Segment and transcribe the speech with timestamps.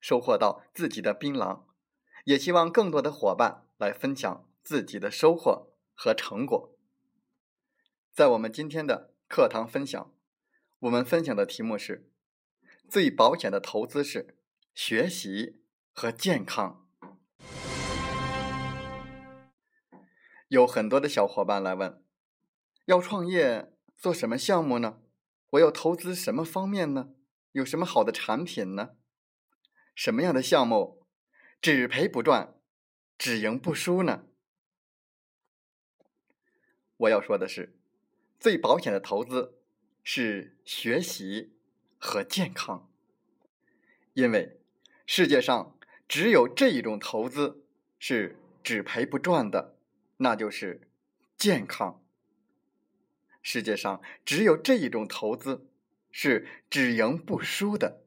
[0.00, 1.64] 收获到自己的槟榔，
[2.24, 6.76] 也希望更多的伙伴来分享自己的收获和成果。
[8.10, 10.12] 在我们今天的课堂分享，
[10.80, 12.10] 我们分享的题目是：
[12.88, 14.36] 最保险的投资是
[14.74, 15.62] 学习
[15.92, 16.86] 和健康。
[20.48, 22.02] 有很多的小伙伴来问，
[22.86, 24.98] 要创业做什么项目呢？
[25.50, 27.10] 我要投资什么方面呢？
[27.52, 28.96] 有什么好的产品呢？
[30.00, 31.04] 什么样的项目
[31.60, 32.54] 只赔不赚，
[33.18, 34.24] 只赢不输呢？
[36.96, 37.76] 我要说的是，
[38.38, 39.58] 最保险的投资
[40.02, 41.52] 是学习
[41.98, 42.90] 和健康，
[44.14, 44.62] 因为
[45.04, 45.78] 世界上
[46.08, 47.66] 只有这一种投资
[47.98, 49.76] 是只赔不赚的。
[50.16, 50.88] 那就是
[51.36, 52.02] 健康。
[53.42, 55.68] 世界上只有这一种投资
[56.10, 58.02] 是只赢不输的，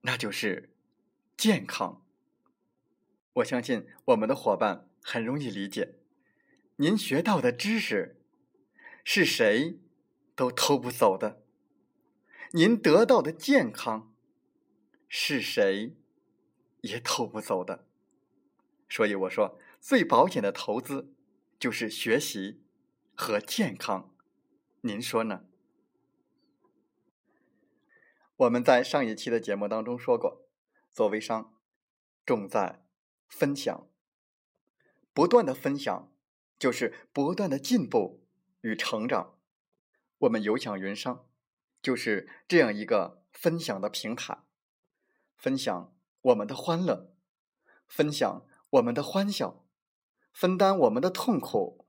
[0.00, 0.70] 那就是
[1.36, 2.02] 健康。
[3.34, 5.98] 我相信我们的伙伴很容易理解，
[6.76, 8.20] 您学到的知识
[9.04, 9.78] 是谁
[10.34, 11.42] 都偷不走的，
[12.52, 14.14] 您得到的健康
[15.08, 15.96] 是谁
[16.80, 17.86] 也偷不走的。
[18.88, 21.12] 所以我说，最保险的投资。
[21.58, 22.60] 就是学习
[23.14, 24.14] 和健康，
[24.82, 25.46] 您说呢？
[28.36, 30.45] 我们在上一期的节目当中说过，
[30.96, 31.52] 做微商
[32.24, 32.82] 重在
[33.28, 33.86] 分享，
[35.12, 36.10] 不断的分享
[36.58, 38.24] 就是不断的进步
[38.62, 39.38] 与成长。
[40.20, 41.28] 我们有享云商
[41.82, 44.38] 就是这样一个分享的平台，
[45.36, 47.12] 分享我们的欢乐，
[47.86, 49.66] 分享我们的欢笑。
[50.32, 51.86] 分担我们的痛苦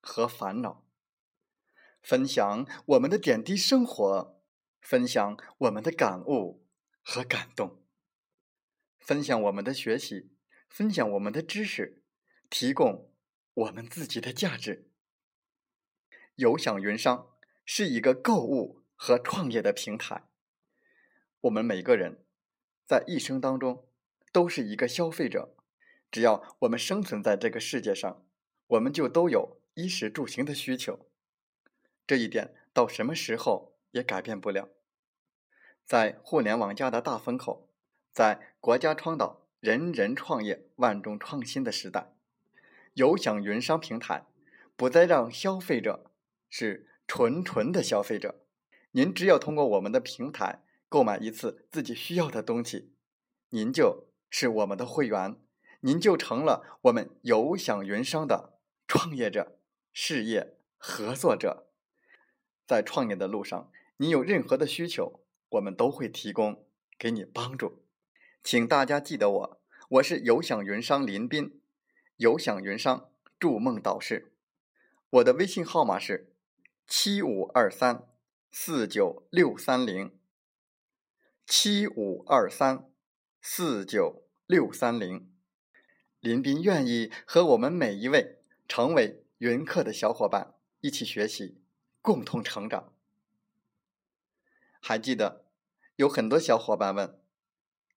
[0.00, 0.84] 和烦恼，
[2.00, 4.40] 分享我们的点滴生活，
[4.80, 6.63] 分享我们的感悟
[7.04, 7.84] 和感动，
[8.98, 10.32] 分享我们的学习，
[10.68, 12.02] 分享我们的知识，
[12.48, 13.12] 提供
[13.52, 14.90] 我们自己的价值。
[16.36, 17.30] 有享云商
[17.66, 20.24] 是一个购物和创业的平台。
[21.42, 22.24] 我们每个人
[22.86, 23.86] 在一生当中
[24.32, 25.54] 都是一个消费者。
[26.10, 28.26] 只要我们生存在这个世界上，
[28.68, 31.10] 我们就都有衣食住行的需求，
[32.06, 34.70] 这一点到什么时候也改变不了。
[35.84, 37.68] 在互联网加的大风口，
[38.12, 42.14] 在国家倡导人人创业、万众创新的时代，
[42.94, 44.26] 有享云商平台
[44.76, 46.10] 不再让消费者
[46.48, 48.40] 是纯纯的消费者。
[48.92, 52.92] 您只要通过我们的平台购买一次自己需要的东西，
[53.50, 55.36] 您就是我们的会员。
[55.80, 58.58] 您就成了我们有享云商的
[58.88, 59.58] 创业者、
[59.92, 61.66] 事业合作者，
[62.66, 65.23] 在创业的路上，您有任何的需求，
[65.54, 66.64] 我们都会提供
[66.98, 67.82] 给你帮助。
[68.42, 69.60] 请大家记得我，
[69.90, 71.60] 我是有享云商林斌，
[72.16, 74.32] 有享云商筑梦导师，
[75.10, 76.32] 我的微信号码是
[76.86, 78.06] 七五二三
[78.50, 80.12] 四九六三零，
[81.46, 82.90] 七五二三
[83.40, 85.30] 四九六三零。
[86.20, 91.60] 林斌愿意和我们每一位成为云客的小伙伴一起学习，
[92.00, 92.92] 共同成长。
[94.80, 95.43] 还记得
[95.96, 97.20] 有很多小伙伴问：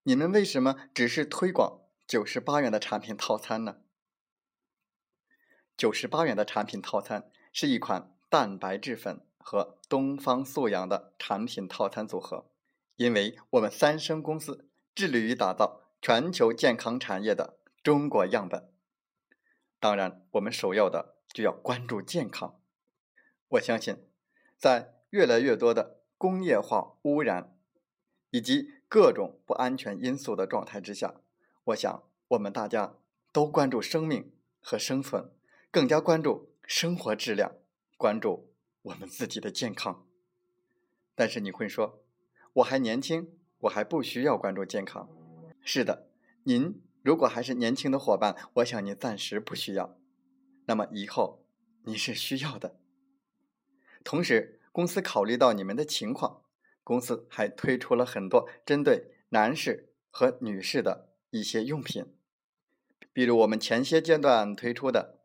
[0.04, 3.78] 你们为什么只是推广九十八元的产品套餐呢？
[5.76, 12.50] 九十八元的产品套餐是一款蛋白质粉和东方素养的产品套餐组合，
[12.96, 17.58] 因为我们三生公司致力于打造全球健康产业的。
[17.80, 18.70] 中国样本，
[19.78, 22.60] 当然，我们首要的就要关注健康。
[23.50, 24.04] 我相信，
[24.58, 27.56] 在越来越多的工业化污染
[28.30, 31.20] 以及各种不安全因素的状态之下，
[31.64, 32.96] 我想我们大家
[33.32, 35.30] 都关注生命和生存，
[35.70, 37.52] 更加关注生活质量，
[37.96, 38.52] 关注
[38.82, 40.06] 我们自己的健康。
[41.14, 42.04] 但是你会说，
[42.54, 45.08] 我还年轻，我还不需要关注健康。
[45.62, 46.08] 是的，
[46.44, 49.98] 您如果还是年轻的伙伴，我想您暂时不需要。
[50.66, 51.44] 那么以后
[51.84, 52.78] 你是需要的。
[54.04, 56.42] 同时，公司考虑到你们的情况，
[56.88, 62.14] 公司还推出了很多针对男士和女士的一些用品，
[63.12, 65.18] 比如我们前些阶段推出的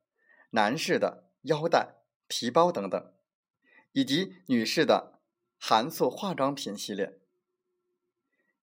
[0.49, 3.13] 男士的腰带、皮包等等，
[3.93, 5.21] 以及女士的
[5.57, 7.21] 韩素化妆品系列。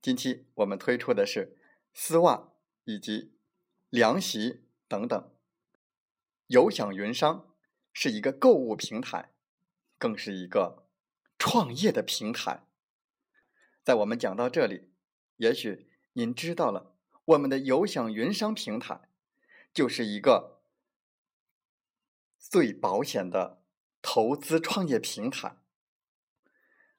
[0.02, 1.56] 近期我们推出的是
[1.94, 2.52] 丝袜
[2.84, 3.32] 以及
[3.88, 5.32] 凉席等等。
[6.48, 7.48] 有享云商
[7.94, 9.30] 是一个购物平台。
[9.96, 10.86] 更是一个
[11.38, 12.64] 创业的平台。
[13.90, 14.88] 在我们讲到这里，
[15.38, 16.94] 也许您知道了，
[17.24, 19.00] 我们的有享云商平台
[19.74, 20.60] 就是一个
[22.38, 23.64] 最保险的
[24.00, 25.56] 投资创业平台，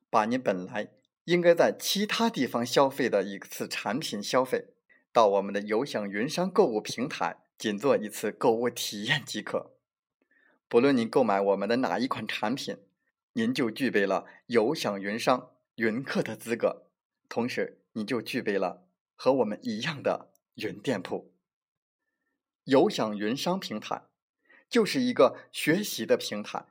[0.09, 0.91] 把你本来
[1.23, 4.73] 应该在其他地方消费的一次产品消费，
[5.13, 9.77] 到我们的有享云商购物平台，仅做一次购物体验即可。
[10.67, 12.79] 不论您购买我们的哪一款产品。
[13.33, 16.91] 您就具备了有享云商云客的资格，
[17.27, 21.33] 同时你就具备了和我们一样的云店铺。
[22.65, 24.03] 有享云商平台
[24.69, 26.67] 就是一个学习的平台，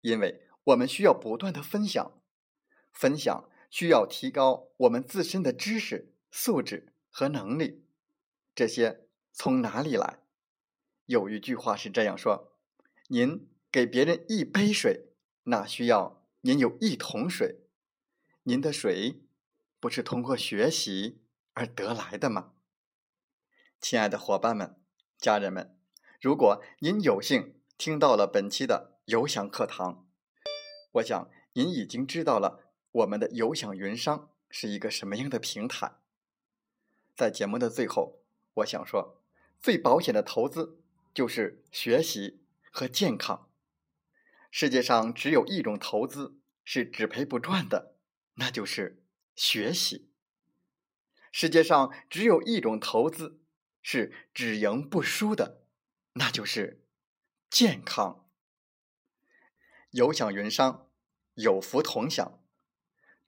[0.00, 2.20] 因为我们需要不断的分享，
[2.92, 7.84] 分享需要提高我们自身的知识素质和能力。
[8.56, 10.18] 这些从哪里来？
[11.06, 12.56] 有一句话是这样说：
[13.06, 15.10] 您给别人一杯水。
[15.44, 17.61] 那需要您有一桶水，
[18.44, 19.20] 您的水
[19.78, 21.20] 不是通过学习
[21.52, 22.54] 而得来的吗？
[23.80, 24.74] 亲爱的伙伴们、
[25.16, 25.78] 家人们，
[26.20, 30.08] 如果您有幸听到了本期的有享课堂，
[30.94, 35.92] 我想您已经知道了我们的有享云商是一个什么样的平台。
[37.14, 38.22] 在节目的最后，
[38.54, 39.20] 我想说，
[39.60, 40.80] 最保险的投资
[41.14, 42.40] 就是学习
[42.72, 43.48] 和健康。
[44.50, 47.91] 世界上只有一种投资是只赔不赚的，
[48.42, 49.04] 那就是
[49.36, 50.10] 学习。
[51.30, 53.40] 世界上只有一种投资
[53.82, 55.62] 是只赢不输的，
[56.14, 56.84] 那就是
[57.48, 58.28] 健康。
[59.92, 60.90] 有享云商，
[61.34, 62.42] 有福同享，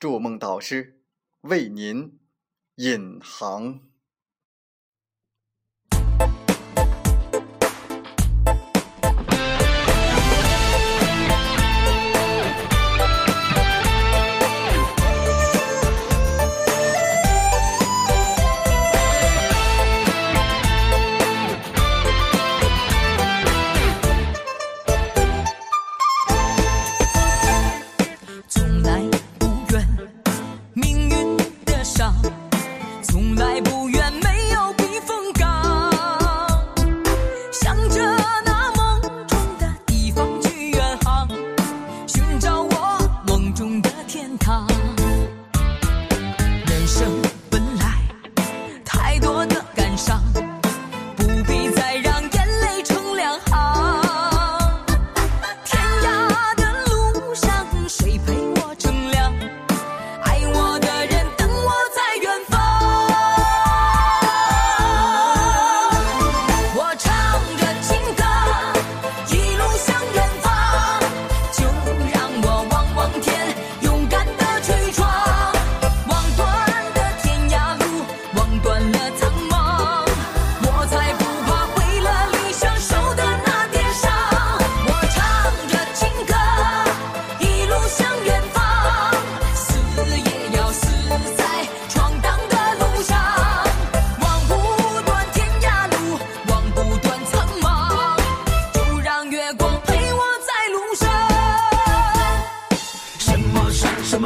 [0.00, 1.00] 筑梦导师
[1.42, 2.18] 为您
[2.74, 3.93] 引航。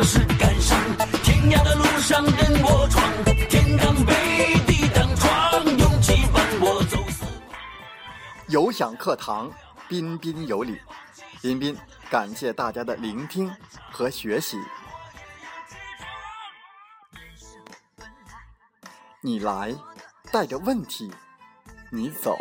[0.02, 7.33] 勇敢的路上任我闯天当被地当床勇气伴我走四方
[8.47, 9.50] 有享课堂，
[9.88, 10.81] 彬彬有礼。
[11.43, 11.76] 彬彬，
[12.11, 13.52] 感谢大家的聆听
[13.90, 14.57] 和学习。
[19.21, 19.75] 你来
[20.31, 21.12] 带着问题，
[21.90, 22.38] 你走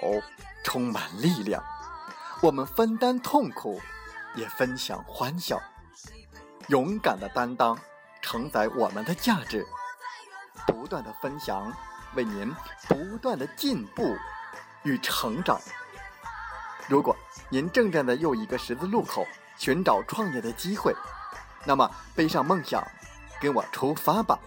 [0.63, 1.63] 充满力量。
[2.41, 3.81] 我们分担痛苦，
[4.35, 5.59] 也分享欢笑。
[6.67, 7.77] 勇敢的担当，
[8.21, 9.65] 承载我们的价值。
[10.65, 11.71] 不断的分享，
[12.15, 12.53] 为您
[12.89, 14.17] 不断的进步
[14.83, 15.59] 与成长。
[16.87, 17.15] 如果
[17.49, 19.25] 您正站在又一个十字路口，
[19.57, 20.93] 寻找创业的机会，
[21.65, 22.85] 那么背上梦想，
[23.39, 24.37] 跟我出发吧！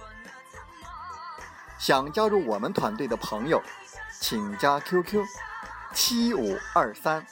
[1.79, 3.63] 想加入我们团队的朋友，
[4.21, 5.25] 请加 QQ
[5.95, 7.27] 七五二三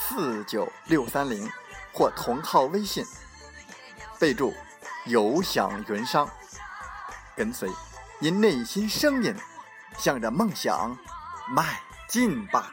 [0.00, 1.50] 四九六三零
[1.92, 3.04] 或同号微信，
[4.22, 4.54] 备注
[5.06, 6.30] “有享云商”，
[7.34, 7.68] 跟随
[8.20, 9.34] 您内心声音，
[9.98, 10.96] 向着梦想
[11.48, 12.72] 迈进吧！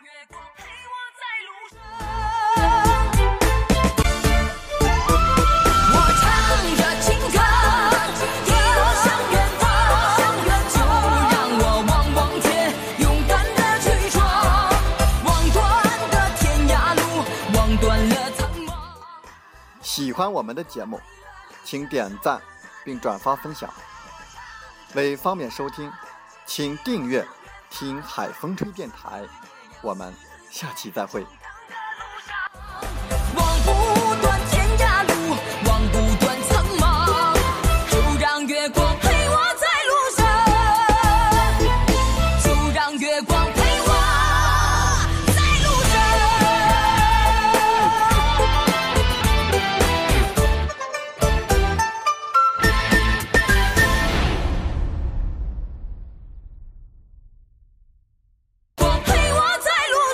[19.82, 21.01] 喜欢我们的节目，
[21.63, 22.42] 请点赞
[22.84, 23.72] 并转发分享。
[24.96, 25.92] 为方便收听，
[26.46, 27.25] 请订阅
[27.70, 29.24] “听海风吹电台”。
[29.82, 30.13] 我们
[30.50, 31.25] 下期再会。